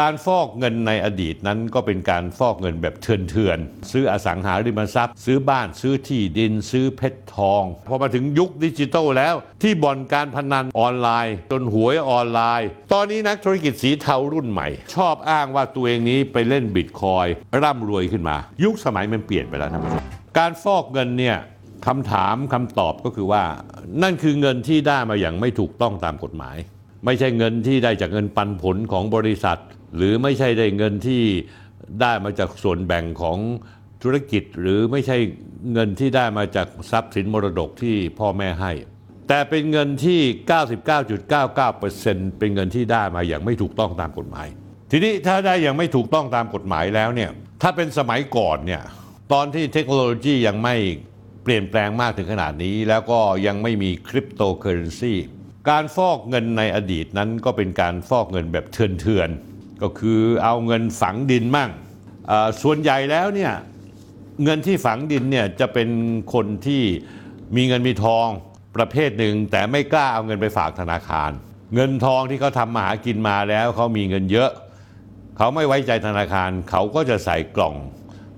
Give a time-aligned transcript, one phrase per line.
[0.00, 17.26] การฟอกเงินในอดีตนั้นก็เป็นการฟอกเงินแบบเถื่อนๆซื้ออสังหาริมทรัพย์ ซื้อบ้านซื้อที่ดินซื้อเพชรทองพอมาถึงยุคดิจิทัลแล้ว ที่บ่อนการพนันออนไลน์ จนหวยออนไลน์ ตอนนี้นักธุรกิจสีเทารุ่นใหม่ ชอบอ้างว่าตัวเองนี้ไปเล่นบิตคอย
[17.62, 20.04] ร่ำรวยขึ้นมา ยุคสมัยมันเปลี่ยนไปแล้วท่านผู้ชม
[20.38, 21.36] การฟอกเงินเนี่ย
[21.86, 23.42] คำถามคำตอบก็คือว่า
[24.02, 26.56] นั่นคือเงินที่ได้มาอย่างไม่ถูกต้องตามกฎหมาย
[27.04, 29.58] ไม่ใช่เงินที่ได้จากเงินปันผลของบริษัท
[29.96, 31.22] หรือไม่ใช่ได้เงินที่
[32.00, 33.38] ได้มาจากส่วนแบ่งของ
[34.02, 35.16] ธุรกิจ หรือไม่ใช่
[35.72, 38.72] เงินที่ได้มาจากทรัพย์สินมรดกที่พ่อแม่ให้
[39.28, 40.20] แต่เป็นเงินที่
[40.88, 44.46] 99.99%เป็นเงินที่ได้มาอย่างไม่ถูกต้องตามกฎหมาย
[44.90, 47.30] ทีนี้ถ้าได้อย่างไม่ถูกต้องตามกฎหมายแล้วเนี่ย
[47.62, 48.82] ถ้าเป็นสมัยก่อนเนี่ย
[49.32, 50.76] ตอนที่เทคโนโลยียังไม่
[51.42, 55.14] เปลี่ยนแปลงมากถึงขนาดนี้ แล้วก็ยังไม่มีคริปโตเคอเรนซี
[55.70, 59.51] การฟอกเงินในอดีตนั้นก็เป็นการฟอกเงินแบบเถื่อนๆ
[59.82, 61.70] ก็คือเอาเงินฝังดินมั่ง
[62.62, 63.52] ส่วนใหญ่แล้วเนี่ย
[64.44, 65.88] เงินที่ฝังดินเนี่ยจะเป็น
[66.34, 66.82] คนที่
[67.56, 68.28] มีเงินมีทอง
[68.76, 71.30] ประเภทหนึ่ง แต่ไม่กล้าเอาเงินไปฝากธนาคาร
[71.74, 74.50] เงินทองที่เขาทำมาหากินมาแล้วเขามีเงินเยอะ
[75.36, 77.76] เขาไม่ไว้ใจธนาคาร เขาก็จะใส่กล่อง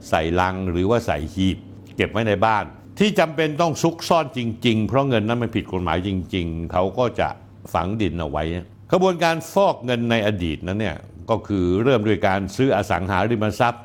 [0.09, 1.57] ใส่ลังหรือว่าใส่หีบ
[1.97, 2.65] เก็บไว้ในบ้าน
[2.99, 7.29] ที่จำเป็นต้องซุกซ่อนจริง ๆ เพราะเงินนั้นมันผิดกฎหมายจริง ๆ เขาก็จะ
[7.75, 8.45] ฝังดินเอาไว้
[8.93, 10.97] กระบวนการฟอกเงินในอดีตนั้นเนี่ย
[11.31, 13.85] ก็คือเริ่มด้วยการซื้ออสังหาริมทรัพย์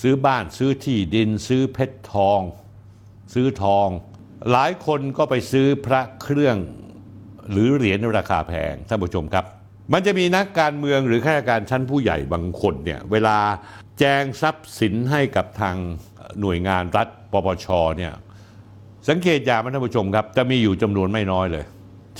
[0.00, 2.40] ซื้อบ้านซื้อที่ดิน ซื้อเพชรทอง
[3.34, 3.88] ซื้อทอง
[4.50, 6.56] หลายคนก็ไปซื้อพระเครื่อง
[7.50, 9.44] หรือเหรียญราคาแพงท่านผู้ชมครับ
[9.92, 13.38] มันจะมีนักการเมืองหรือข้าราชการชั้นผู้ใหญ่บางคนเนี่ยเวลา
[13.98, 15.76] แจงทรัพย์สินให้กับทาง
[16.40, 17.66] หน่วยงานรัฐปปช
[17.98, 18.12] เนี่ย
[19.08, 21.64] สังเกตอย่างไหมท่านผู้ชมครับจะมีอยู่จำนวนไม่น้อยเลย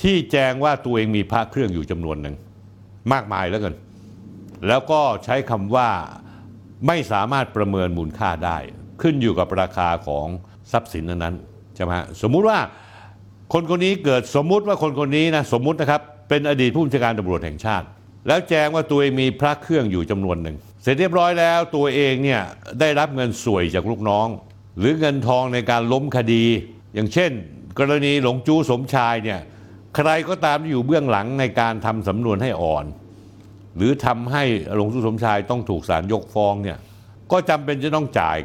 [0.00, 2.34] ที่แจงว่าตัวเองมีพระเครื่องอยู่จำนวนหนึ่ง
[3.12, 3.74] มากมายแล้วกัน
[4.68, 5.88] แล้วก็ใช้คำว่า
[6.86, 8.58] ไม่สามารถประเมินมูลค่าได้
[9.02, 10.26] ขึ้นอยู่กับราคาของ
[10.72, 12.58] ทรัพย์สินนั้นๆใช่ไหมฮะสมมุติว่า
[13.52, 17.86] คนคนนี้เกิดสมมุติว่าคนคนนี้นะสมมุตินะครับเป็นอดีตผู้บัญชาการตำรวจแห่งชาติ
[18.26, 22.42] แล้วแจ้งว่าตัวเองมีพระเครื่องอยู่จำนวนหนึ่ง เสร็จเรียบร้อยแล้วตัวเองเนี่ย
[22.80, 24.28] ได้รับเงินสวยจากลูกน้อง
[24.78, 26.44] หรือเงินทองในการล้มคดี
[26.94, 27.30] อย่างเช่น
[27.78, 29.40] กรณีหลงจู้สมชายเนี่ย
[29.96, 32.84] ใครก็ตามที่อยู่เบื้องหลังในการทำสำนวนให้อ่อน
[33.76, 34.42] หรือทำให้
[34.76, 36.78] หลวงสุสมชายต้องถูกศาลยกฟ้องเนี่ย
[37.32, 38.38] ก็จำเป็นจะต้องจ่าย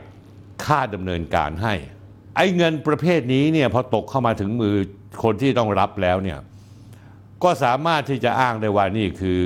[0.66, 1.74] ค่าดำเนินการให้
[2.36, 4.76] ไอ้เงินประเภทนี้เนี่ยพอตกเข้ามาถึงมือ
[5.24, 6.40] คนที่ต้องรับแล้วเนี่ย
[7.44, 9.40] ก็สามารถที่จะอ้างได้ว่านี่คือ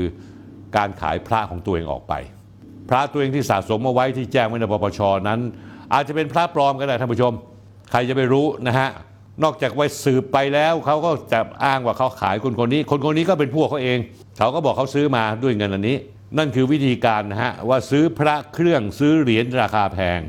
[0.78, 2.14] การขายพระของตัวเองออกไป
[2.90, 5.40] พระตัวเองที่สะสมเอาไว้ที่แจ้งไว้ในปปชนั้น
[5.94, 7.34] อาจจะเป็นพระปลอมก็ได้ท่านผู้ชม
[7.92, 8.90] ใครจะไปรู้นะฮะ
[9.44, 14.00] นอกจากไว้สืบไปแล้วเขาก็จะอ้างว่าเขาขายคนคนนี้ คนคนนี้ก็เป็นพวกเขาเอง
[14.38, 15.98] เขาก็บอกเขาซื้อมาด้วยเงินอันนี้
[16.38, 20.20] นั่นคือวิธีการนะฮะว่าซื้อพระเครื่องซื้อเหรียญราคาแพง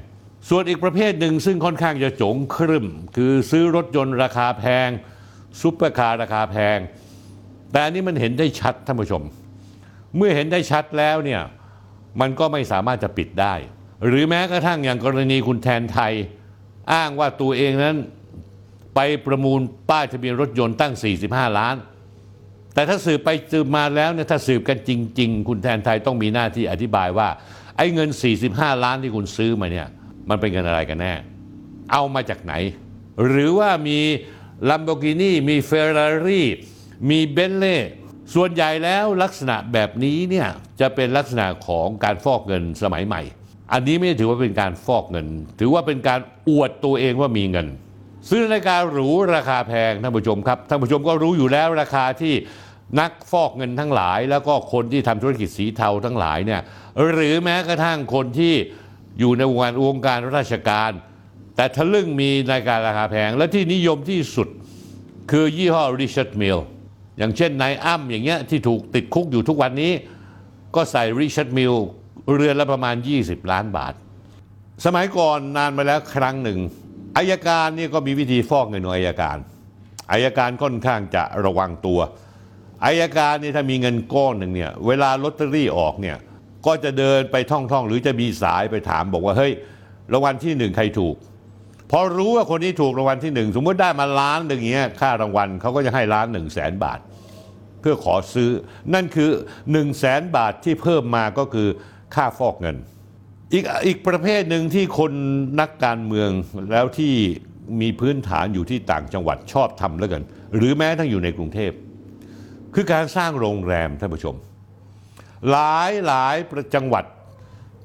[0.48, 4.88] ส่วนอีกประเภทหนึ่งซึ่งค่อนข้างจะโจงครึ่มคือซื้อรถยนต์ราคาแพง
[5.60, 6.78] ซุปเปอร์คาร์ราคาแพง
[7.70, 9.22] แต่อันนี้มันเห็นได้ชัดท่านผู้ชม
[10.16, 11.42] เมื่อเห็นได้ชัดแล้วเนี่ย
[12.20, 13.54] มันก็ไม่สามารถจะปิดได้
[14.06, 16.12] หรือแม้กระทั่งอย่างกรณีคุณแทนไทย
[16.92, 17.96] อ้างว่าตัวเองนั้น
[18.94, 19.60] ไปประมูล
[19.90, 20.92] ป้ายทะเบียนรถยนต์ตั้ง
[21.26, 21.76] 45 ล้าน
[22.74, 24.90] แต่ถ้าสืบไปสืบมาแล้วเนี่ยถ้าสืบกันจ
[25.20, 27.28] ริง ๆ คุณแทนไทยต้องมีหน้าที่อธิบายว่า
[27.76, 28.08] ไอ้เงิน
[28.46, 29.88] 45 ล้านที่คุณซื้อมาเนี่ย
[30.28, 31.12] มันเป็นเงินอะไรกันแน่
[31.92, 32.54] เอามาจากไหน
[33.26, 33.98] หรือว่ามี
[34.68, 36.42] Lamborghini มี Ferrari
[37.10, 37.78] มีเบนเล่
[38.34, 40.48] ส่วนใหญ่แล้วลักษณะแบบนี้เนี่ย
[40.80, 43.22] จะเป็นลักษณะของการฟอกเงินสมัยใหม่
[43.72, 45.26] อันนี้ไม่ได้ถือว่าเป็นการฟอกเงิน
[45.60, 47.66] ถือว่าเป็นการอวดตัวเองว่ามีเงิน
[48.30, 52.34] ซื้อนาฬิกาหรูราคาแพงท่านผู้ชมครับท่านผู้ชมก็รู้อยู่แล้วราคาที่
[53.00, 56.60] นักฟอกเงินทั้งหลาย แล้วก็คนที่ทำธุรกิจสีเทาทั้งหลายเนี่ย
[57.12, 58.54] หรือแม้กระทั่งคนที่
[59.20, 60.90] อยู่ในวงการวงการราชการ
[61.56, 64.48] แต่ทะลึ่งมีนาฬิการาคาแพง และที่นิยมที่สุด
[65.30, 66.58] คือยี่ห้อ Richard Mille
[67.18, 69.92] อย่างเช่นนายอ้ำอย่างเงี้ยที่ถูกติดคุกอยู่ทุกวันนี้
[70.74, 71.74] ก็ใส่ Richard Mille
[72.34, 73.94] เรือนละประมาณ 20 ล้านบาท
[74.84, 76.58] สมัยก่อนนานมาแล้วครั้งหนึ่ง
[77.16, 79.38] อัยการนี่ก็มีวิธีฟอกเงินของอัยการ
[80.12, 82.00] อัยการค่อนข้างจะระวังตัว
[82.84, 86.16] อายการนี่ถ้ามีเงินก้อนหนึ่งเนี่ยเวลาลอตเตอรี่ออกเนี่ย
[86.66, 89.52] ก็จะเดินไปท่องๆ หรือจะมีสายไปถามบอกว่าเฮ้ย
[90.12, 91.16] รางวัลที่หนึ่งใครถูก
[91.90, 96.98] พอรู้ว่าคนนี้ถูกรางวัลที่หนึ่งสมมติได้มาล้านหนึ่งเงี้ยค่ารางวัลเขาก็จะให้ล้านหนึ่งแสนบาท
[97.80, 98.50] เพื่อขอซื้อ
[98.94, 101.68] นั่นคือ1นึ่งแสนบาทที่เพิ่มมาก็คือ
[102.14, 102.76] ค่าฟอกเงิน
[103.52, 105.12] อีกอีกประเภทหนึ่งที่คน
[105.60, 106.30] นักการเมือง
[106.72, 107.14] แล้วที่
[107.80, 110.22] มีพื้นฐานอยู่ที่ต่างจังหวัดชอบทำแล้วกัน
[110.56, 111.72] หรือแม้ทั้งอยู่ในกรุงเทพ
[112.74, 114.34] คือการสร้างโรงแรมท่านผู้ชม
[115.50, 116.36] หลายหลาย
[116.74, 117.04] จังหวัด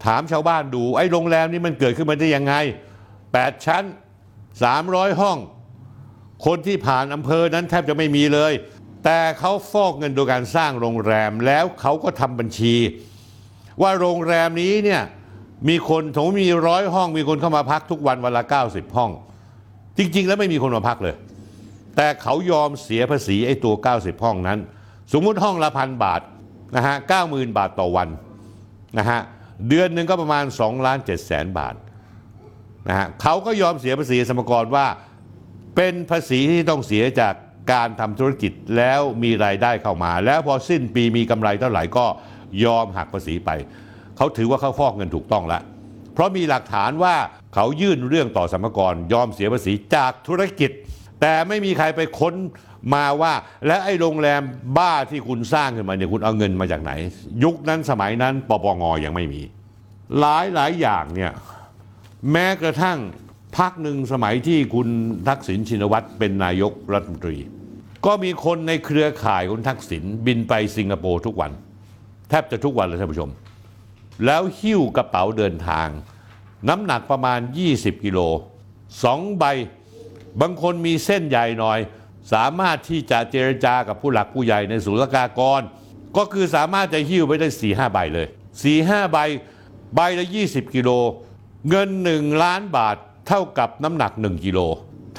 [0.06, 2.54] ถามชาวบ้านดู ไอ้โรงแรมนี้มันเกิดขึ้นมาได้ยังไง
[3.12, 3.84] 8 ชั้น
[4.52, 5.38] 300 ห้อง
[6.46, 8.54] คนที่ผ่านอำเภอนั้นแทบจะไม่มีเลย
[9.06, 12.76] แต่เขาฟอกเงินโดยการสร้างโรงแรมแล้วเขาก็ทำบัญชี
[13.82, 15.04] ว่าโรงแรมนี้เนี่ย
[15.68, 19.12] มีคนสมมติมีร้อยห้องมีคนเข้ามาพักทุกวันวันละ 90 ห้อง
[19.98, 21.16] จริง ๆ แล้วไม่มีคนมาพักเลย
[21.96, 24.60] แต่เขายอมเสียภาษีไอ้ตัว 90 ห้องนั้น
[25.14, 26.22] สมมุติห้องละพันบาท
[26.76, 26.96] นะฮะ
[27.26, 28.08] 90,000บาทต่อวัน
[28.98, 29.20] นะฮะ
[29.68, 31.76] เดือนหนึ่งก็ประมาณ2ล้าน7แสนบาท
[32.90, 34.86] นะฮะเขาก็ยอมเสียภาษีสรรพากรว่า
[35.76, 37.34] เป็นภาษีที่ต้องเสียจาก
[37.74, 42.06] การทำธุรกิจแล้วมีรายได้เข้ามา แล้วพอสิ้นปีมีกำไรเท่าไหร่ก็
[42.66, 43.50] ยอมหักภาษีไป
[44.20, 45.62] เขาถือว่าเขาฟอกเงินถูกต้องแล้ว
[46.14, 47.16] เพราะมีหลักฐานว่า
[47.56, 50.72] เขายื่นเรื่องต่อสรรพากรยอมเสียภาษีจากธุรกิจ
[51.22, 52.34] แต่ไม่มีใครไปค้น
[52.94, 53.34] มาว่า
[53.68, 54.42] และไอ้โรงแรม
[54.78, 56.92] บ้าที่คุณสร้างขึ้นมาเนี่ยคุณเอาเงินมาจากไหน
[57.44, 59.42] ยุคนั้นสมัยนั้นปปงยังไม่มี
[60.20, 61.32] หลายหลายอย่างเนี่ย
[62.32, 62.98] แม้กระทั่ง
[63.58, 64.88] พักหนึ่งสมัยที่คุณ
[65.28, 67.38] ทักษิณชินวัตรเป็นนายกรัฐมนตรี
[68.06, 71.52] ก็มีคนในเครือข่ายคุณทักษิณบินไปสิงคโปร์ทุกวัน
[72.30, 73.30] แทบจะทุกวันเลยท่านผู้ชม
[74.26, 75.88] แล้วหิ้วกระเป๋าเดินทาง
[76.70, 77.40] น้ำหนักประมาณ
[77.72, 78.20] 20 กิโล
[79.04, 79.46] สองใบ
[80.42, 81.80] บางคนมีเส้นใหญ่หน่อย
[82.34, 85.62] สามารถที่จะเจรจากับผู้หลักผู้ใหญ่ในศุลกากร
[86.18, 89.18] ก็คือสามารถจะหิ้วไปได้4ี่ห้าใบเลย4ี่ห้าใบ
[89.96, 90.90] ใบละ 20 กิโล
[91.70, 94.60] เงิน 1 ล้านบาทเท่ากับน้ำหนัก 1 กิโล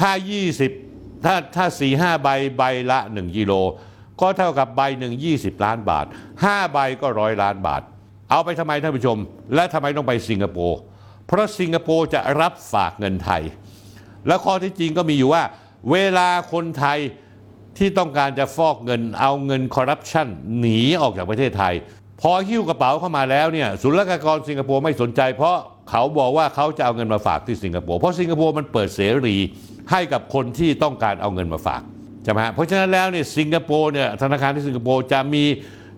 [0.00, 0.10] ถ้า
[0.66, 3.52] 20 ถ้าถ้า4ี่ห้าใบใบละ 1 กิโล
[4.20, 6.06] ก็เท่ากับใบหนึ่ง20 ล้านบาท
[6.38, 7.82] 5 ใบก็ร้อยล้านบาท
[8.30, 9.18] เอาไปทำไมท่านผู้ชม
[9.54, 10.78] และทำไมต้องไปสิงคโปร์
[11.26, 13.42] เพราะสิงคโปร์จะรับฝากเงินไทย
[14.26, 15.42] และข้อที่จริงก็มีอยู่ว่า
[15.92, 16.98] เวลาคนไทย
[17.78, 20.26] ที่ต้องการจะฟอกเงินเอาเงินคอร์รัปชัน
[20.58, 21.74] หนีออกจากประเทศไทย
[22.20, 25.56] พอหิ้วกระเป๋าเข้ามาแล้วเนี่ยศุลกากรสิงคโปร์ไม่สนใจ เพราะ
[25.90, 29.36] เขาบอกว่าเขาจะเอาเงินมาฝากที่สิงคโปร์เพราะสิงคโปร์มันเปิดเสรี
[29.90, 31.82] ให้กับคนที่ต้องการเอาเงินมาฝาก
[32.24, 35.44] ใช่ไหมเพราะฉะนั้นแล้วเนี่ยสิงคโปร์เนี่ยธนาคารที่สิงคโปร์จะมี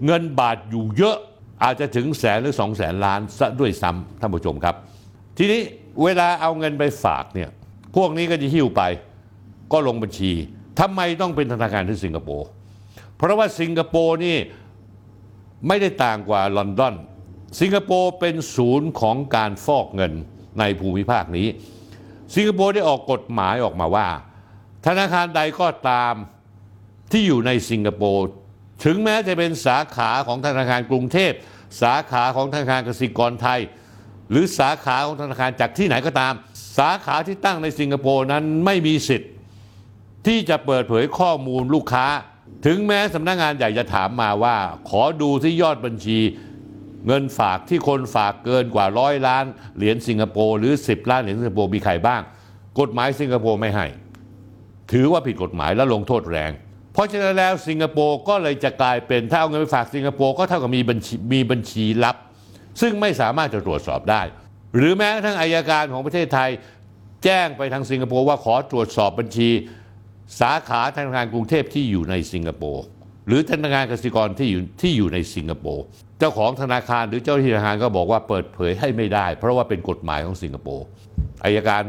[0.07, 1.19] เงินบาทอยู่เยอะ
[1.63, 4.75] อาจจะถึงแสนหรือสองแสนล้านซะด้วยซ้ำท่านผู้ชมครับ
[5.39, 5.61] ทีนี้
[6.03, 7.51] เวลาเอาเงินไปฝากเนี่ย
[7.97, 8.83] พวกนี้ก็จะหิ้วไป
[9.73, 10.33] ก็ลงบัญชี
[10.81, 12.49] ทำไมต้องเป็นธนาคารที่สิงคโปร์
[13.17, 14.37] เพราะว่าสิงคโปร์นี่
[15.69, 16.95] ไม่ได้ต่างกว่าลอนดอน
[17.61, 20.13] สิงคโปร์เป็นศูนย์ของการฟอกเงิน
[20.59, 21.47] ในภูมิภาคนี้
[22.35, 24.09] สิงคโปร์ได้ออกกฎหมายออกมาว่า
[24.87, 26.15] ธนาคารใดก็ตาม
[27.11, 28.27] ที่อยู่ในสิงคโปร์
[28.85, 31.33] ถึงแม้จะเป็นสาขาของธนาคารกรุงเทพ
[31.83, 33.61] สาขาของธนาคารกสิกรไทย
[34.31, 36.35] หรือสาขาของธนาคารจากที่ไหนก็ตาม
[36.79, 39.31] สาขาที่ตั้งในสิงคโปร์นั้นไม่มีสิทธิ์
[40.27, 42.07] ที่จะเปิดเผยข้อมูลลูกค้า
[42.67, 44.57] ถึงแม้สำนักงงานใหญ่จะถามมาว่า
[44.89, 46.19] ขอดูที่ยอดบัญชี
[47.07, 49.45] เงินฝากที่คนฝากเกินกว่าร้อยล้าน
[49.77, 52.21] เหรียญสิงคโปร์หรือ 10 ล้านเหรียญสิงคโปร์มีใครบ้าง
[52.81, 53.87] กฎหมายสิงคโปร์ไม่ให้
[54.93, 56.53] ถือว่าผิดกฎหมายและลงโทษแรง
[56.93, 62.17] เพราะฉะนั้นแล้วสิงคโปร์ก็เลยจะกลายเป็น ถ้าเอาเงินไปฝากสิงคโปร์ก็เท่ากับมีบัญชีมีบัญชีลับ
[62.81, 64.23] ซึ่งไม่สามารถจะตรวจสอบได้
[64.77, 66.51] หรือแม้กระทั่งอายการของประเทศไทย
[67.25, 69.49] แจ้งไปทางสิงคโปร์ว่าขอตรวจสอบบัญชี
[70.41, 72.85] สาขาธนาคารกรุงเทพที่อยู่ในสิงคโปร์
[73.27, 75.85] หรือธนาคารกสิกรที่อยู่ที่อยู่ในสิงคโปร์
[76.19, 80.87] เจ้าของธนาคารหรือเจ้าหน้าที่ธนาคารก็บอกว่าเปิดเผยให้ไม่ได้ เพราะว่าเป็นกฎหมายของสิงคโปร์
[81.45, 81.83] อายการ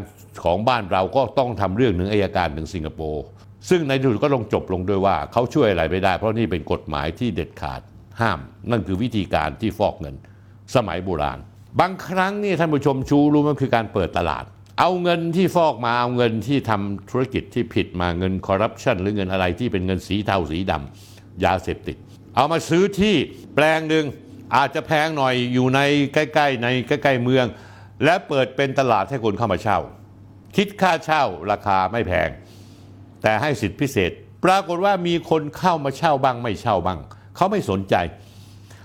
[0.43, 3.24] ของบ้านเราก็ต้องทำเรื่องหนึ่งอายการถึงสิงคโปร์
[3.70, 7.82] ซึ่งในที่สุดก็ลงจบลงด้วยว่าเขาช่วยอะไรไม่ได้ เพราะนี่เป็นกฎหมายที่เด็ดขาด
[8.22, 8.39] ห้าม
[8.72, 10.15] นั่นคือวิธีการที่ฟอกเงิน
[10.75, 11.39] สมัยโบราณ
[11.79, 14.43] บางครั้งนี่ท่านผู้ชมชูรู้มันคือการเปิดตลาด
[14.79, 21.98] เอาเงินที่ฟอกมาเอาเงินที่ทำธุรกิจที่ผิดมาเงินคอร์รัปชันหรือเงินอะไรที่เป็นเงินสีเทาสีดำยาเสพติด
[22.36, 23.15] เอามาซื้อที่
[23.55, 24.05] แปลงหนึ่ง
[24.55, 25.79] อาจจะแพงหน่อยอยู่ใน
[26.13, 27.46] ใกล้ ๆ ในใกล้ๆเมือง
[28.03, 29.79] และเปิดเป็นตลาดให้คนเข้ามาเช่า
[30.55, 32.29] คิดค่าเช่าราคาไม่แพง
[33.24, 34.12] แต่ให้สิทธิพิเศษ
[34.46, 37.00] ปรากฏว่ามีคนเข้ามาเช่าบ้าง ไม่เช่าบ้าง
[37.36, 37.96] เขาไม่สนใจ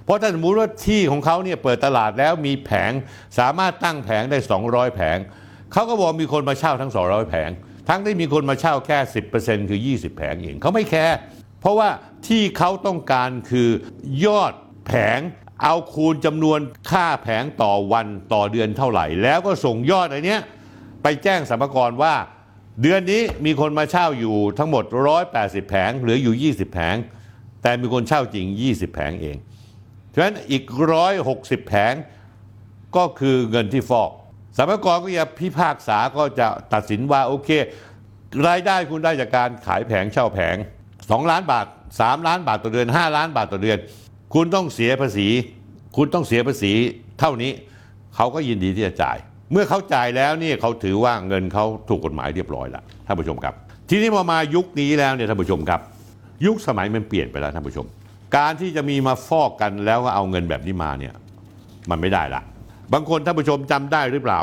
[0.05, 2.93] เพราะถ้าสมมติว่าที่ของเขาเนี่ยเปิดตลาดแล้วมีแผง
[3.39, 5.19] สามารถตั้งแผงได้ 200 แผง
[5.73, 7.51] เขาก็บอกมีคนมาเช่าทั้ง 200 แผง
[7.89, 8.99] ทั้งที่มีคนมาเช่าแค่
[9.35, 11.17] 10%คือ 20 แผงเองเขาไม่แคร์
[11.61, 11.89] เพราะว่า
[12.27, 13.69] ที่เขาต้องการคือ
[14.25, 14.53] ยอด
[14.87, 15.21] แผง
[15.63, 20.41] เอาคูณจำนวนค่าแผงต่อวันต่อเดือนเท่าไหร่ แล้วก็ส่งยอดอันเนี้ย
[21.03, 22.15] ไปแจ้งสรรพากรว่า
[22.83, 24.85] เดือนนี้มีคนมาเช่าอยู่ทั้งหมด
[25.29, 26.97] 180 แผงเหลืออยู่ 20 แผง
[27.63, 29.37] แต่มีคนเช่าจริง 20 แผงเอง
[30.15, 30.63] ฉะนั้นอีก
[31.17, 31.95] 160 แผง
[32.97, 34.11] ก็คือเงินที่ฟอก
[34.57, 37.51] สรรกรก็จะพิพากษาก็จะตัดสินว่าโอเค
[38.47, 40.57] รายได้คุณได้จากการขายแผงเช่าแผง
[40.95, 41.67] 2 ล้านบาท
[41.99, 43.79] 3 ล้านบาทต่อเดือน 5 ล้านบาทต่อเดือน
[44.35, 45.29] คุณต้องเสียภาษี
[45.97, 46.73] คุณต้องเสียภาษี
[47.19, 47.53] เท่านี้
[48.15, 49.19] เขาก็ยินดีที่จะจ่าย
[49.53, 53.55] เมื่อเขาจ่ายแล้วเนี่ยเขาถือว่าเงินเขาถูกกฎหมายเรียบร้อยล้วท่านผู้ชมครับ
[53.91, 55.81] ทีนี้พอมายุคนี้แล้วเนี่ยท่านผู้ชมครับ
[56.47, 57.87] ยุคสมัยมันเปลี่ยนไปแล้วท่านผู้ชม
[58.37, 61.15] การที่จะมีมาฟอกกันแล้วก็เอาเงินแบบนี้มาเนี่ย
[61.91, 62.43] มันไม่ได้ละ
[62.93, 64.41] บางคนท่านผู้ชมจำได้หรือเปล่า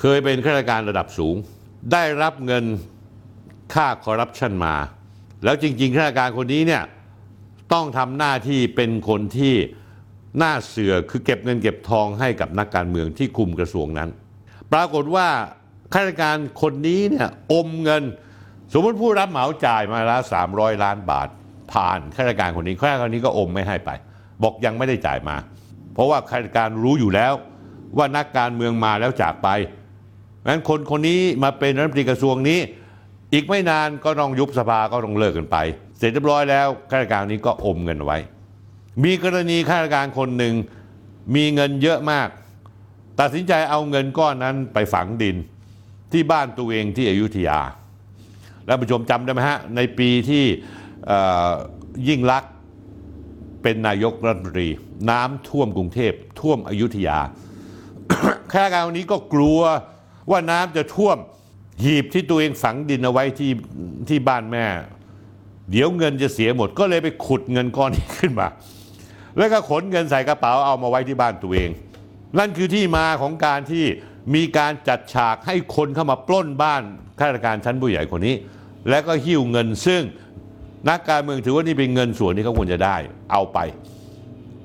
[0.00, 1.36] เคยเป็นข้าราชการระดับสูง
[1.92, 2.64] ได้รับเงิน
[3.74, 4.74] ค่าคอร์รัปชันมา
[5.44, 6.82] แล้วจริงๆข้าราชการคนนี้เนี่ย
[7.72, 9.54] ต้องทำหน้าที่เป็นคนที่
[10.38, 14.08] หน้าเสือคือเก็บเงินเก็บทองให้กับนักการเมืองที่คุมกระทรวงนั้น
[14.72, 15.28] ปรากฏว่า
[15.92, 18.02] ข้าราชการคนนี้เนี่ยอมเงิน
[18.72, 20.20] สมมติผู้รับเหมาจ่ายมาแล้ว
[20.52, 21.28] 300 ล้านบาท
[21.72, 23.90] ผ่านข้าราชการคนนี้ข้าราชการคนนี้ก็อมไม่ให้ไป
[24.42, 25.36] บอกยังไม่ได้จ่ายมา
[25.94, 27.32] เพราะว่าข้าราชการรู้อยู่แล้ว
[27.96, 29.48] ว่านักการเมืองมาแล้วจากไป
[30.48, 32.58] งั้นคนคนนี้มาเป็นรัฐมนตรีกระทรวงนี้
[33.32, 35.56] อีกไม่นานก็ต้องยุบสภาก็ต้องเลิกกันไป
[35.98, 38.18] เสร็จเรียบร้อยแล้วข้าราชการนี้ก็อมเงินไว้
[39.04, 40.54] มีกรณีข้าราชการคนหนึ่ง
[41.34, 42.28] มีเงินเยอะมาก
[43.20, 45.36] ตัดสินใจเอาเงินก้อนนั้นไปฝังดิน
[46.12, 47.60] ที่บ้านตัวเองที่อยุธยา
[48.66, 50.44] แล้วผู้ชมจำได้ไหมฮะ ในปีที่
[52.08, 52.52] ยิ่งลักษณ์
[53.62, 54.68] เป็นนายกรัฐมนตรี
[55.10, 57.18] น้ำท่วมกรุงเทพท่วมอยุธยา
[58.52, 59.60] ข้าราชการคนนี้ก็กลัว
[60.30, 61.18] ว่าน้ำจะท่วม
[61.82, 63.50] หีบที่ตัวเองฝังดินเอาไว้ที่
[64.08, 64.64] ที่บ้านแม่
[65.70, 68.48] เดี๋ยวเงินจะเสียหมดก็เลยไปขุดเงินก้อนนี้ขึ้นมา
[69.38, 71.70] แล้วก็ขนเงินใส่กระเป๋าเอามาไว้ที่บ้านตัวเอง
[72.38, 73.84] นั่นคือที่มาของการที่
[74.34, 76.82] มีการจัดฉากให้คนเข้ามาปล้นบ้าน
[77.18, 78.34] ข้าราชการชั้นผู้ใหญ่คนนี้
[78.90, 80.02] แล้วก็หิ้วเงินซึ่ง
[80.88, 82.96] นักการเมืองถือว่านี่เป็นเงินส่วนที่เขาควรจะได้
[83.32, 83.58] เอาไป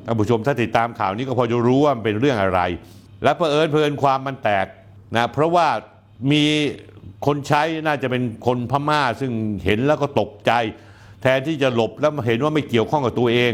[0.05, 2.61] ท่านผู้ชมถ้าติดตามข่าวนี้ก็พอจะรู้ว่ามันเป็นเรื่องอะไร
[3.23, 4.65] และเผอิญเพลินความมันแตก
[5.15, 5.67] นะเพราะว่า
[6.31, 6.43] มี
[7.25, 9.31] คนใช้น่าจะเป็นคนพม่า ซึ่ง
[9.65, 10.51] เห็นแล้วก็ตกใจ
[11.21, 13.51] แทนที่จะหลบแล้วเห็นว่าไม่เกี่ยวข้องกับตัวเอง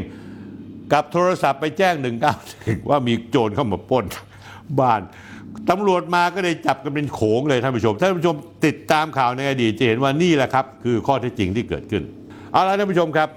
[0.93, 2.33] กับโทรศัพท์ไปแจ้งหนึ่งเก้า
[2.89, 4.05] ว่ามีโจรเข้ามาปล้น
[4.79, 5.01] บ้าน
[5.69, 8.35] ตำรวจมาก็เลยจับกันเป็นโขงเลยท่านผู้ชมท่านผู้ชม
[8.65, 12.03] ติดตามข่าวในอดีตจะเห็นว่านี่แหละครับ คือข้อเท็จจริงที่เกิดขึ้น
[12.51, 13.29] เอาละท่านผู้ชมครับ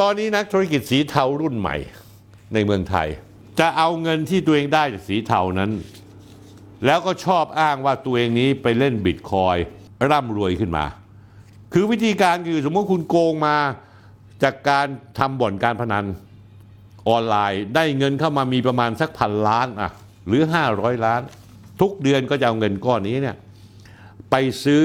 [0.00, 1.76] ตอนนี้นักธุรกิจสีเทารุ่นใหม่
[2.54, 3.08] ในเมืองไทย
[3.60, 5.70] จะเอาเงินที่ตัวเองได้จากสีเทานั้น
[6.86, 9.56] แล้วก็ชอบอ้างว่าตัวเองนี้ไปเล่นบิตคอย
[10.10, 10.84] ร่ำรวยขึ้นมา
[11.72, 13.56] คือวิธีการคือสมมติคุณโกงมา
[14.42, 14.86] จากการ
[15.18, 16.04] ทำบ่อนการพนัน
[17.08, 19.90] ออนไลน์ ได้เงินเข้ามามีประมาณสักพันล้านอะ
[20.26, 20.42] หรือ
[20.74, 21.20] 500 ล้าน
[21.80, 23.36] ทุกเดือนก็จะเอาเงินก้อนนี้เนี่ย
[24.30, 24.82] ไปซื้อ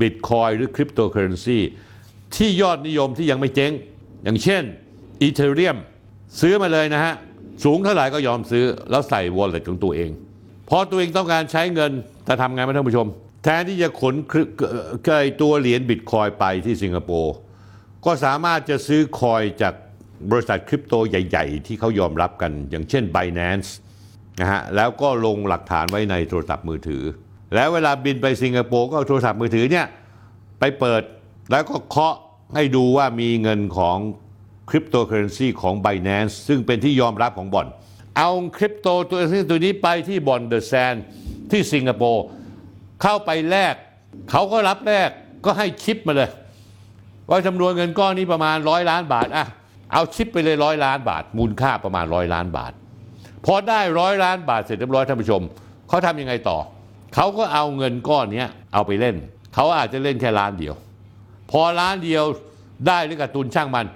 [0.00, 1.58] บิตคอยหรือคริปโตเคอเรนซี
[2.36, 3.72] ที่ยอดนิยมที่ยังไม่เจ๊ง
[4.24, 4.62] อย่างเช่น
[5.22, 5.76] อีเทเรียม
[6.40, 7.14] ซื้อมาเลยนะฮะ
[7.64, 10.10] สูงเท่าไหร่ก็ยอมซื้อ แล้วใส่ wallet ของตัวเอง
[10.68, 11.92] พอตัวเองต้องการใช้เงิน
[12.28, 13.06] จะทำไงไหมท่านผู้ชม
[13.44, 14.46] แทนที่จะขนเอ่อ
[15.04, 17.34] เอ่อตัวเหรียญบิตคอยน์ไปที่สิงคโปร์
[18.04, 19.74] ก็สามารถจะซื้อ coin จาก
[20.30, 23.68] บริษัทคริปโตใหญ่ ๆ ที่เขายอมรับกัน อย่างเช่น Binance
[24.40, 27.02] นะฮะแล้วก็ลงหลักฐานไว้ในโทรศัพท์มือถือ
[27.54, 29.86] แล้วเวลาบินไปสิงคโปร์ก็เอาโทรศัพท์มือถือเนี่ย
[30.60, 31.02] ไปเปิด
[31.50, 32.14] แล้วก็เคาะ
[32.54, 33.96] ให้ดูว่ามีเงินของ
[34.70, 37.66] คริปโตเคอเรนซีของ Binance ซึ่งเป็นที่ยอมรับของบ่อน
[38.16, 39.20] เอาคริปโตตัว
[39.50, 40.94] ตัวนี้ไปที่บ่อนเดอะแซน
[41.50, 42.24] ที่สิงคโปร์
[43.02, 43.74] เข้าไปแลก
[44.30, 45.10] เขาก็รับแลก
[45.44, 46.30] ก็ให้ชิปมาเลย
[47.30, 49.46] ว่าจำนวนเงินก้อนนี้ประมาณร้อยล้านบาทอะ
[49.92, 52.72] เอาชิปไปเลยร้อยล้านบาท มูลค่าประมาณร้อยล้านบาท
[53.46, 55.42] พอได้ร้อยล้านบาทเสร็จเรียบร้อยท่านผู้ชม
[55.88, 56.58] เขาทำยังไงต่อ
[57.14, 59.16] เขาก็เอาเงินก้อนนี้เอาไปเล่น
[59.54, 60.74] เขาอาจจะเล่นแค่ล้านเดียว
[61.50, 62.24] พอล้านเดียว
[62.86, 63.86] ได้หรือกับตุนช่างมัน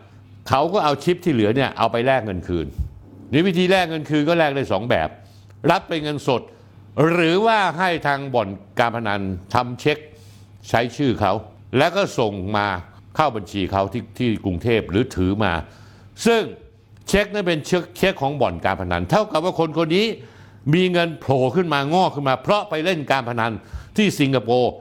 [0.49, 2.67] เขาก็เอาชิปที่เหลือเนี่ยเอาไปแลกเงินคืน
[3.33, 5.09] นี่วิธีแลกเงินคืนก็แลกได้สองแบบ
[5.71, 6.43] รับเป็นเงินสด
[7.13, 9.21] หรือว่าให้ทางบ่อนการพนัน
[9.55, 9.99] ทำเช็ค
[10.69, 11.33] ใช้ชื่อเขา
[11.79, 12.67] แล้วก็ส่งมา
[13.17, 15.53] เข้าบัญชีเขาที่ที่กรุงเทพหรือถือมา
[16.27, 16.43] ซึ่ง
[17.09, 20.07] เช็คนั้นเป็นเช็คเช็คของบ่อนการพนัน เท่ากับว่าคนคนนี้
[20.75, 23.53] มีเงินโผล่ขึ้นมางอกขึ้นมา เพราะไปเล่นการพนัน
[23.97, 24.73] ที่สิงคโปร์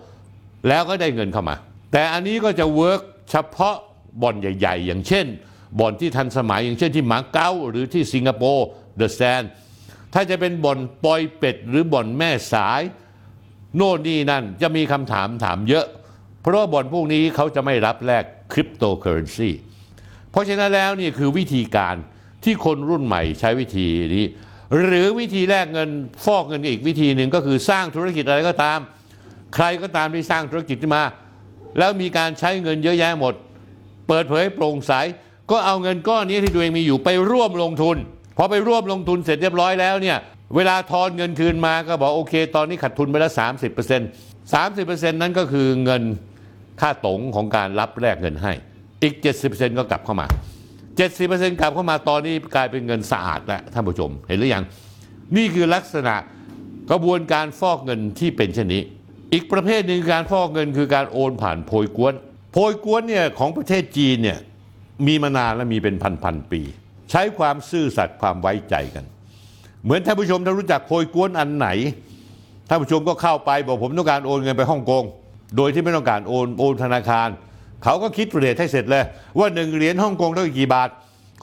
[0.68, 1.56] แล้วก็ได้เงินเข้ามา
[1.92, 3.76] แต่อันนี้ก็จะ work เฉพาะ
[4.22, 5.26] บ่อนใหญ่ ๆ อย่างเช่น
[5.80, 8.66] บ่อนที่ทันสมัยอย่างเช่นที่มาเก๊าหรือที่สิงคโปร์
[8.96, 9.44] The Sands
[10.14, 12.82] ถ้าจะเป็นบ่อนปอยเปต หรือบ่อนแม่สาย
[13.76, 15.86] โน่นนี่นั่นจะมีคำถามถามเยอะ
[16.42, 19.50] เพราะว่าบ่อนพวกนี้เขาจะไม่รับแลกคริปโตเคอเรนซี
[20.32, 21.96] เพราะฉะนั้นแล้วนี่คือวิธีการ
[22.44, 24.26] ที่คนรุ่นใหม่ใช้วิธีนี้
[24.86, 25.90] หรือวิธีแลกเงิน
[26.26, 28.80] ฟอกเงินอีกวิธีหนึ่งก็คือสร้างธุรกิจอะไรก็ตาม
[29.56, 31.04] ใครก็ตามที่สร้างธุรกิจขึ้นมา
[31.78, 33.34] แล้วมีการใช้เงินเยอะแยะหมด
[34.08, 34.94] เปิดเผยโปร่งใส
[35.52, 37.98] ก็เอาเงินก้อนนี้ที่ตัวเองมีอยู่ไปร่วมลงทุน
[38.38, 40.18] พอไปร่วมลงทุนเสร็จเรียบร้อยแล้วเนี่ย
[40.56, 44.08] เวลาทอนเงินคืนมาก็บอกโอเค ตอนนี้ขาดทุนไปแล้วสามสิบเปอร์เซ็นต์
[44.54, 46.04] สามสิบเปอร์เซ็นต์นั้นก็คือเงิน
[46.82, 48.54] ค่าตงของการรับแลกเงินให้
[49.04, 49.16] อีก
[49.48, 50.28] 70%ก็กลับเข้ามา
[50.94, 54.64] 70%กลับเข้ามาตอนนี้กลายเป็นเงินสะอาดแล้วท่านผู้ชมเห็นหรือยัง
[55.36, 56.16] นี่คือลักษณะ
[56.92, 58.82] กระบวนการฟอกเงินที่เป็นเช่นนี้
[59.34, 62.14] อีกประเภทหนึ่งการฟอกเงินคือการโอนผ่านโพยกวน
[62.52, 64.40] โพยกวนเนี่ยของประเทศจีนเนี่ย
[65.08, 66.62] มีมานานและมีเป็นพันๆปี
[67.12, 69.06] ใช้ความซื่อสัตย์ความไว้ใจกัน
[69.84, 71.68] เหมือนท่านผู้ชมถ้ารู้จักโพยกวนอันไหน
[72.68, 75.04] ท่านผู้ชมก็เข้าไปบอกผมต้องการโอนเงินไปฮ่องกง
[75.58, 77.28] โดยที่ไม่ต้องการโอนโอนธนาคาร
[77.84, 79.04] เขาก็คิดเรทให้เสร็จเลย
[79.40, 80.90] ว่าหนึ่งเหรียญฮ่องกงเท่ากี่บาท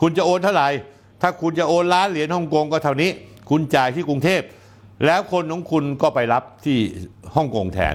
[0.00, 0.68] คุณจะโอนเท่าไหร่
[1.22, 3.10] ถ้าคุณจะโอนล้านเหรียญฮ่องกงก็เท่านี้
[3.50, 4.42] คุณจ่ายที่กรุงเทพ
[5.06, 6.78] แล้วคนของคุณก็ไปรับที่
[7.34, 7.94] ฮ่องกงแทน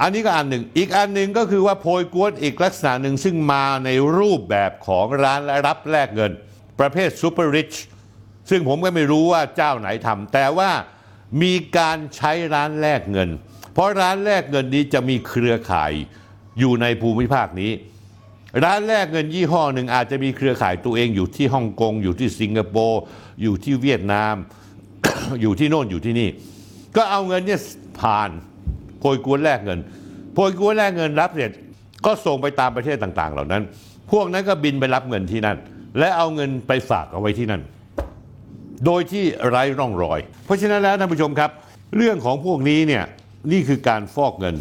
[0.00, 6.32] อันนี้ก็อันหนึ่ง อีกอันหนึ่งก็คือว่าโพยกวนอีกลักษณะหนึ่งซึ่งมาในรูปแบบของร้านและรับแลกเงิน
[6.80, 7.72] ประเภทซูเปอร์ริช
[8.50, 10.70] ซึ่งผมก็ไม่รู้ว่าเจ้าไหนทำแต่ว่า
[11.42, 13.28] มีการใช้ร้านแลกเงิน
[13.72, 15.92] เพราะร้านแลกเงินนี้จะมีเครือข่าย
[16.58, 17.72] อยู่ในภูมิภาคนี้
[18.64, 23.00] ร้านแลกเงินยี่ห้อหนึ่งอาจจะมีเครือข่ายตัวเองอยู่ที่ฮ่องกง อยู่ที่สิงคโปร์
[23.42, 24.34] อยู่ที่เวียดนาม
[25.42, 26.28] อยู่ที่โน่นอยู่ที่นี่
[26.96, 27.60] ก็เอาเงินเนี่ย
[28.00, 28.30] ผ่าน
[28.98, 29.78] โพยกวนแลกเงิน
[30.34, 31.52] โพยกวนแลกเงินรับเสร็จ
[32.06, 33.62] ก็ส่งไปตามประเทศต่าง ๆ เหล่านั้น
[34.12, 35.56] พวกนั้นก็บินไปรับเงินที่นั่น
[35.98, 37.62] และเอาเงินไปฝากเอาไว้ที่นั่น
[38.86, 41.50] โดยที่ไร้ร่องรอย เพราะฉะนั้นแล้วท่านผู้ชมครับ
[41.96, 43.04] เรื่องของพวกนี้เนี่ย
[43.52, 44.56] นี่คือการฟอกเงิน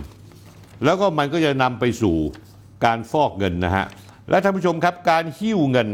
[0.85, 2.15] แล้วก็มันก็จะนำไปสู่
[2.85, 3.85] การฟอกเงินนะฮะ
[4.29, 5.87] และท่านผู้ชมครับการหิ้วเงิน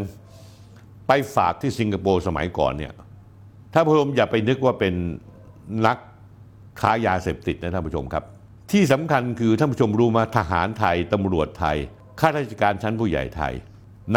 [1.08, 2.94] ไปฝากที่สิงคโปร์สมัยก่อนเนี่ย
[3.74, 4.94] ท่านผู้ชมอย่าไปนึกว่าเป็น
[5.86, 5.98] นัก
[6.82, 8.24] ค้ายาเสพติดนะท่านผู้ชมครับ
[8.72, 11.78] ที่สำคัญคือท่านผู้ชมรู้มาทหารไทยตำรวจไทย
[12.20, 13.54] ข้าราชการชั้นผู้ใหญ่ไทย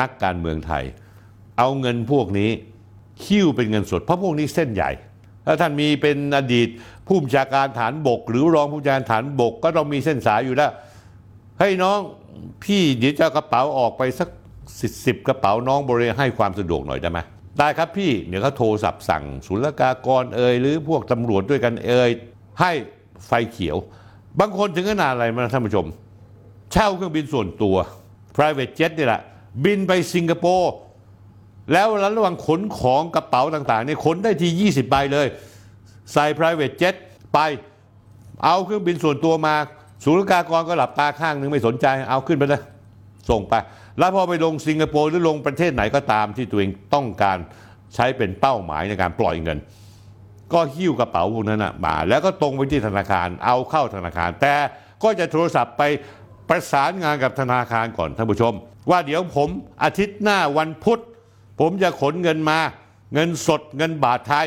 [0.00, 0.84] นักการเมืองไทย
[1.58, 2.50] เอาเงินพวกนี้
[3.24, 4.90] คิ้วเป็นเงินสดเพราะพวกนี้เส้นใหญ่
[5.46, 6.68] ถ้าท่านมีเป็นอดีต
[7.06, 10.72] ผู้บัญชาการฐานบก หรือรองผู้บัญชาการฐานบก ก็ต้องมีเส้นสายอยู่แล้ว
[11.60, 11.98] ให้น้อง
[12.64, 14.28] พี่เดี๋ยวจะกระเป๋าออกไปสัก
[14.80, 17.18] สิบสิบกระเป๋าน้องบริให้ความสะดวกหน่อยได้ไหม
[17.58, 22.10] ได้ครับพี่เดี๋ยวเขาโทรศัพท์สั่งศุลกากรเอ่ยหรือพวกตำรวจด้วยกันเอ่ย
[22.60, 22.72] ให้
[23.26, 23.76] ไฟเขียว
[24.38, 25.86] บางคนถึงขนาดอะไรมาท่านผู้ชม
[26.72, 27.76] เช่าเครื่องบินส่วนตัว
[28.36, 29.20] private jet นี่แหละ
[29.64, 30.72] บินไปสิงคโปร์
[31.72, 35.26] แล้วระหว่างขนของกระเป๋าต่างๆเนี่ยขนได้ที 20 ใบเลย
[36.12, 36.94] ใส่ private jet
[37.34, 37.38] ไป
[38.44, 39.54] เอาเครื่องบินส่วนตัวมา
[40.04, 42.60] ศุลกากรก็หลับตาข้างหนึงไม่สนใจ เอาขึ้นไปเลย
[43.30, 43.54] ส่งไป
[43.98, 47.38] แล้วพอไปลงสิงคโปร์หรือลงประเทศไหนก็ตามที่ตัวเองต้องการ
[47.94, 49.58] ใช้เป็นเป้าหมายในการปล่อยเงิน
[50.52, 54.54] ก็หิ้วกระเป๋าพวกนั้นนะมา แล้วก็ตรงไปที่ธนาคารเอาเข้าธนาคาร แต่
[55.02, 55.82] ก็จะโทรศัพท์ไป
[56.48, 58.54] ประสานงานกับธนาคารก่อนท่านผู้ชม
[58.90, 59.48] ว่าเดี๋ยวผม
[59.82, 61.00] อาทิตย์หน้าวันพุธ
[61.60, 62.58] ผมจะขนเงินมา
[63.14, 64.46] เงินสดเงินบาทไทย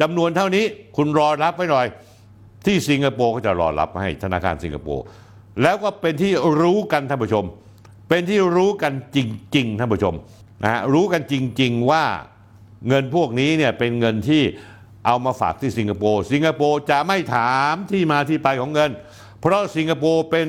[0.00, 0.64] จำนวนเท่านี้
[0.96, 1.86] คุณรอรับไว้หน่อย
[2.66, 5.04] ที่สิงคโปร์ก็จะรอรับให้ธนาคารสิงคโปร์
[5.62, 7.44] แล้วก็เป็นที่รู้กันท่านผู้ชม
[8.08, 9.18] เป็นที่รู้กันจ
[9.56, 10.14] ริงๆท่านผู้ชม
[10.62, 12.04] นะฮะรู้กันจริง ๆว่า
[12.88, 14.42] เงินพวกนี้เนี่ยเป็นเงินที่
[15.06, 18.90] เอามาฝากที่สิงคโปร์สิงคโปร์จะไม่ถามที่มาที่ไปของเงิน
[19.40, 20.46] เพราะสิงคโปร์เป็น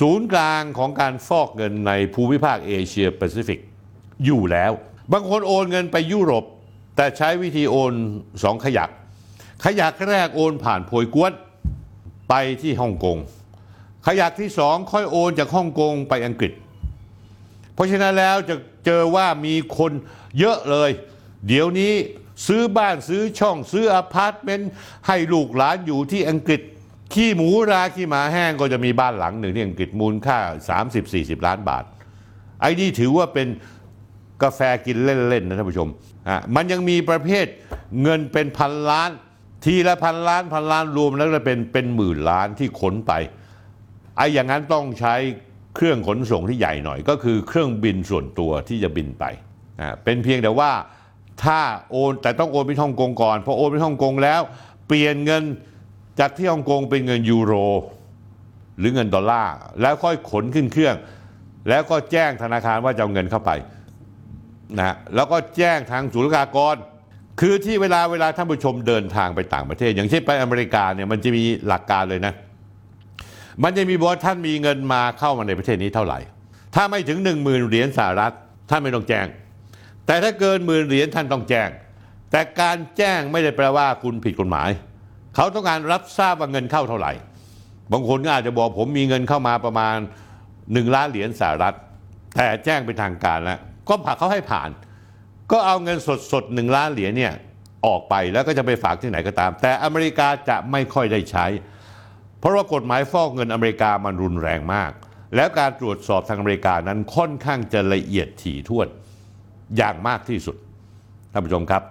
[0.00, 3.60] ศูนย์กลางของการฟอกเงินในภูมิภาคเอเชียแปซิฟิก
[4.24, 4.72] อยู่แล้ว
[5.12, 6.44] บางคนโอนเงินไปยุโรป
[6.96, 7.92] แต่ใช้วิธีโอน
[8.42, 8.90] สองขยัก
[9.64, 11.32] ขยักแรกโอนผ่านโพยกวน
[12.28, 13.18] ไปที่ฮ่องกง
[14.06, 16.52] ขยักที่สองค่อยโอนจากฮ่องกงไปอังกฤษ
[17.74, 18.54] เพราะฉะนั้นแล้วจะ
[18.86, 19.92] เจอว่ามีคน
[20.38, 20.90] เยอะเลย
[21.46, 21.92] เดี๋ยวนี้
[22.46, 24.70] ซื้อบ้านซื้อช่องซื้ออพาร์ตเมนต์
[25.06, 26.60] ให้ลูกหลานอยู่ที่อังกฤษ
[27.12, 30.38] ขี้หมูราขี้หมาแห้งก็จะมีบ้านหลังหนึ่งที่อังกฤษมูลค่า
[30.92, 31.84] 30-40 ล้านบาท
[32.60, 33.48] ไอ้นี่ถือว่าเป็น
[34.42, 35.88] กาแฟกินเล่นๆนะท่านผู้ชม
[36.28, 37.46] อะมันยังมีประเภท
[38.02, 39.10] เงินเป็นพันล้าน
[39.64, 43.12] ทีละพันล้านพันล้านรวมแล้วจะเป็นเป็นหมื่นล้านที่ขนไป
[44.16, 45.14] ไอ้อย่างนั้นต้องใช้
[45.76, 49.24] เครื่องขนส่งที่ใหญ่หน่อย ก็คือเครื่องบินส่วนตัวที่จะบินไป
[49.80, 50.70] อะเป็นเพียงแต่ว่า
[51.44, 54.40] ถ้าโอนแต่ต้องโอนไปฮ่องกงก่อนพอโอนไปฮ่องกงแล้ว
[54.86, 55.42] เปลี่ยนเงิน
[56.20, 57.52] จากที่ฮ่องกงเป็นเงินยูโร
[58.78, 60.96] หรือเงินดอลลาร์แล้วค่อยขนขึ้นเครื่อง
[61.68, 63.50] แล้วก็แจ้งธนาคารว่าจะเอาเงินเข้าไป
[64.78, 66.76] นะฮะแล้วก็แจ้งทางศุลกากร
[67.40, 72.34] คือที่เวลาเวลาท่านผู้ชมเดินทางไปต่างประเทศ อย่างเช่นไปอเมริกาเนี่ยมันจะมีหลักการเลยนะ
[73.62, 76.18] มันจะมีบอกท่านมีเงินมาเข้ามาในประเทศนี้เท่าไหร่
[76.74, 78.34] ถ้าไม่ถึง 1 0,000เหรียญสหรัฐ
[78.70, 79.26] ท่านไม่ต้องแจ้ง
[80.06, 81.68] แต่ถ้าเกินหมื่นเหรียญท่านต้องแจ้ง
[82.30, 84.68] แต่การแจ้งไม่ได้แปลว่าคุณผิดกฎหมาย
[85.36, 87.12] เขาต้องการรับทราบว่าเงินเข้าเท่าไหร่
[87.92, 89.96] บางคนก็อาจจะบอกผมมีเงินเข้ามาประมาณ
[90.46, 91.76] 1 ล้านเหรียญสหรัฐ
[92.34, 93.58] แต่แจ้งเป็นทางการแล้ว
[93.90, 94.70] ก็ผ่าเขาให้ผ่าน
[95.52, 97.34] ก็เอาเงินสดสดหนึ่งล้านเหรียญเนี่ย
[97.86, 101.46] ออกไปแล้วก็จะไปฝากที่ไหนก็ตาม แต่อเมริกาจะไม่ค่อยได้ใช้
[102.38, 104.90] เพราะว่ากฎหมายฟอกเงินอเมริกามันรุนแรงมาก
[105.36, 108.88] แล้วการตรวจสอบทางอเมริกานั้นค่อนข้างจะละเอียดถี่ถ้วน
[109.76, 110.56] อย่างมากที่สุด
[111.32, 111.82] ท่านผู้ชมครับ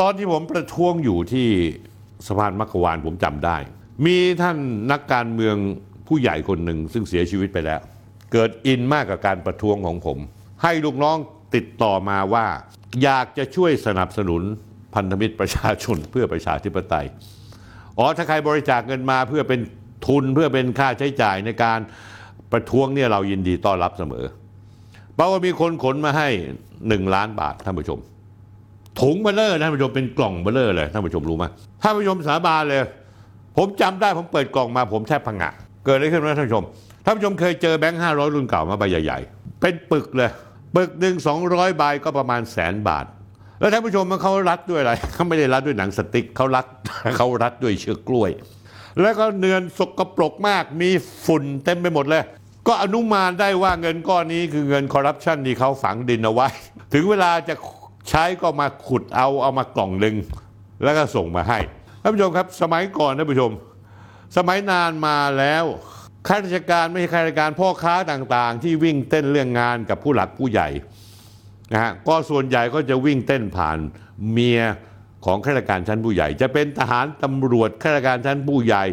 [0.00, 1.48] ตอนที่ผมประท้วงอยู่ที่
[2.26, 3.56] สะพานมักวานผมจำได้
[4.06, 4.58] มีท่าน
[4.92, 5.56] นักการเมือง
[6.08, 7.80] ผู้ใหญ่คนหนึ่งซึ่งเสียชีวิตไปแล้ว
[8.32, 10.18] เกิดอินมากกับการประท้วงของผม
[10.62, 11.16] ให้ลูกน้อง
[11.54, 12.46] ติดต่อมาว่า
[13.02, 14.42] อยากจะช่วยสนับสนุน
[14.94, 17.06] พันธมิตรประชาชนเพื่อประชาธิปไตย
[17.98, 19.60] อ๋อถ้าใครบริจาคเงินมาเพื่อเป็น
[20.06, 21.78] ทุนเพื่อเป็นค่าใช้จ่ายในการ
[22.52, 24.24] ประท้วงเนี่ยเรายินดีต้อนรับเสมอ
[25.14, 26.28] เพราะว่ามีคนขนมาให้
[26.88, 27.98] หนึ่งล้านบาทท่านผู้ชม
[29.00, 31.44] ถุงเบ้อเร่อท่านผู้ชมเป็นกล่องเบ้อเร่อเลยท่านผู้ชมรู้ไหม
[31.82, 32.80] ท่านผู้ชมสาบานเลย
[33.56, 35.50] ผมจำได้ผมเปิดกล่องมาผมแทบพังงะ
[35.84, 36.64] เกิดอะไรขึ้นไหมท่านผู้ชม
[37.04, 40.30] ท่านผู้ชมเคยเจอแบงค์ห้าร้อยรุ่นเก่ามาใบใหญ่ ๆ เป็นปึกเลย
[40.76, 43.06] ปึกหนึ่งสองร้อยใบก็ประมาณแสนบาท
[43.60, 46.66] แล้วท่านผู้ชมมันเขารัดด้วยอะไรเขาไม่ได้รัดด้วยหนังสติ๊กเขารัด
[47.16, 48.30] เขารัดด้วยเชือกกล้วย
[49.00, 50.90] แล้วก็เนือนสกปรกมากมี
[51.24, 52.22] ฝุ่นเต็มไปหมดเลย
[52.68, 56.48] ก็อนุมานได้ว่าเงินก้อนนี้คือเงินคอร์รัปชันที่เขาฝังดินเอาไว้
[56.92, 57.54] ถึงเวลาจะ
[58.10, 60.14] ใช้ก็มาขุดเอาเอามากล่องหนึ่ง
[60.82, 61.58] แล้วก็ส่งมาให้
[62.02, 63.50] ท่านผู้ชมครับ สมัยก่อนท่านผู้ชม
[64.36, 65.64] สมัยนานมาแล้ว
[66.28, 70.68] ข้าราชการไม่ใช่ข้าราชการพ่อค้าต่างๆ ที่วิ่งเต้นเรื่องงานกับผู้หลักผู้ใหญ่
[71.72, 73.78] นะฮะก็ส่วนใหญ่ก็จะวิ่งเต้นผ่าน
[74.30, 74.60] เมีย
[75.24, 78.84] ของข้าราชการชั้นผู้ใหญ่ จะเป็นทหารตำรวจข้าราชการชั้นผู้ใหญ่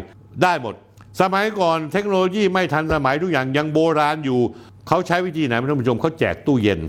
[0.42, 0.74] ได้หมด
[1.20, 4.40] สมัยก่อนเทคโนโลยีไม่ทันสมัยทุกอย่างยังโบราณอยู่
[4.88, 6.80] เขาใช้วิธีไหนท่านผู้ชมเขาแจกตู้เย็น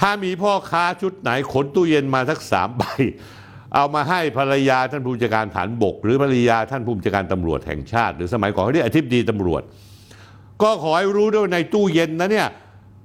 [0.00, 2.82] ถ้ามีพ่อค้าชุดไหนขนตู้เย็นมาสักสามใบ
[3.74, 9.62] เอามาให้ภรรยาท่านผู้จัดการฐานบก หรือภรรยาท่านผู้จัดการตำรวจแห่งชาติ หรือสมัยก่อนเขาเรียกอธิบดีตำรวจ
[10.64, 12.48] ก็ขอให้รู้ด้วยในตู้เย็นนะเนี่ย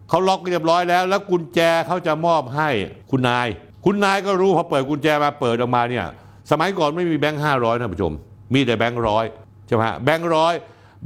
[0.09, 2.69] เขาล็อกเรียบร้อยแล้ว แล้วกุญแจเขาจะมอบให้
[3.11, 3.47] คุณนาย
[3.85, 6.05] คุณนายก็รู้พอเปิดกุญแจมาเปิดออกมาเนี่ย
[6.51, 8.13] สมัยก่อนไม่มีแบงค์ห้าร้อยท่านผู้ชม
[8.53, 9.25] มีแต่แบงค์ร้อย
[9.67, 10.53] ใช่ไหมฮะแบงค์ร้อย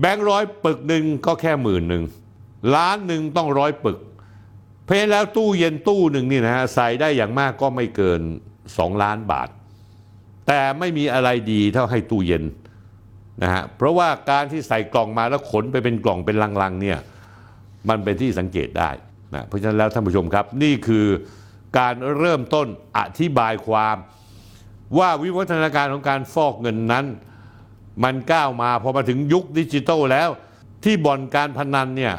[0.01, 2.03] แบงค์ร้อยปึกหนึ่งก็แค่หมื่นหนึ่ง
[2.75, 3.97] ล้านหนึ่งต้องร้อยปึก
[4.83, 8.21] เพราะฉะนั้นแล้วตู้เย็นตู้หนึ่งนี่นะฮะใส่ได้อย่างมากก็ไม่เกิน
[8.61, 9.49] 2 ล้านบาท
[10.47, 12.43] แต่ไม่มีอะไรดีเท่าให้ตู้เย็น
[13.41, 16.97] นะฮะเพราะว่าการที่ใส่กล่องมาแล้วขนไปเป็นกล่องเป็นลังๆเนี่ย
[17.89, 18.89] มันเป็นที่สังเกตได้
[19.33, 21.05] นะเพราะฉะนั้นแล้วท่านผู้ชมครับ นี่คือ
[21.79, 22.67] การเริ่มต้น
[22.97, 23.97] อธิบายความ
[24.97, 27.05] ว่าวิวัฒนาการของการฟอกเงินนั้น
[28.03, 30.29] มันก้าวมาพอมาถึงยุคดิจิทัลแล้ว
[30.83, 32.13] ที่บ่อนการพนันเนี่ย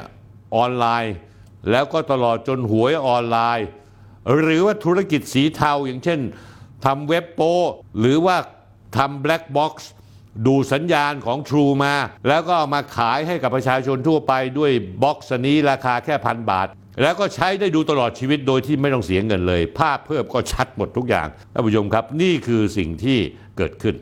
[0.57, 1.15] ออนไลน์
[1.71, 3.69] แล้วก็ตลอดจนหวยออนไลน์
[4.41, 6.21] หรือว่าธุรกิจสีเทาอย่างเช่น
[6.85, 7.41] ทำเว็บโป๊
[7.99, 8.37] หรือว่า
[8.97, 9.91] ทำแบล็ k บ็อกซ์
[10.47, 11.95] ดูสัญญาณของ True มา
[12.29, 16.67] แล้วก็เอามาขายให้กับประชาชนทั่วไปด้วย box นี้ราคาแค่พันบาท
[17.03, 23.19] แล้วก็ใช้ได้ดูตลอดชีวิตโดยที่ไม่ต้องเสียเงินเลย ภาพเพิ่มก็ชัดหมดทุกอย่างท่านผู้ชมครับ นี่คือสิ่งที่
[23.59, 23.95] เกิดขึ้น